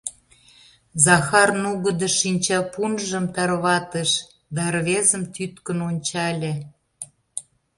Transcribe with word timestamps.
—Захар 1.05 1.49
нугыдо 1.61 2.07
шинчапунжым 2.19 3.25
тарватыш 3.35 4.11
да 4.55 4.63
рвезым 4.75 5.23
тӱткын 5.33 5.79
ончале. 5.89 6.53